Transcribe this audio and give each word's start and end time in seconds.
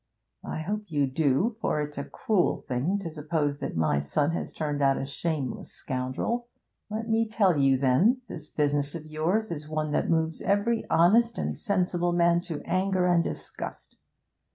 I 0.47 0.61
hope 0.61 0.89
you 0.89 1.05
do, 1.05 1.57
for 1.61 1.79
it's 1.79 1.99
a 1.99 2.03
cruel 2.03 2.57
thing 2.57 2.97
to 3.03 3.09
suppose 3.11 3.59
that 3.59 3.75
my 3.77 3.99
son 3.99 4.31
has 4.31 4.51
turned 4.51 4.81
out 4.81 4.97
a 4.97 5.05
shameless 5.05 5.71
scoundrel. 5.71 6.47
Let 6.89 7.07
me 7.07 7.27
tell 7.27 7.55
you, 7.55 7.77
then, 7.77 8.23
this 8.27 8.49
business 8.49 8.95
of 8.95 9.05
yours 9.05 9.51
is 9.51 9.69
one 9.69 9.91
that 9.91 10.09
moves 10.09 10.41
every 10.41 10.85
honest 10.89 11.37
and 11.37 11.55
sensible 11.55 12.13
man 12.13 12.41
to 12.49 12.61
anger 12.65 13.05
and 13.05 13.23
disgust. 13.23 13.95